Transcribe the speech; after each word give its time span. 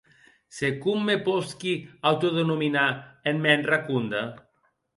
Se 0.59 0.69
com 0.85 1.03
me 1.09 1.17
posqui 1.27 1.75
autodenominar 2.13 2.89
en 3.33 3.45
mèn 3.47 3.69
raconde? 3.71 4.27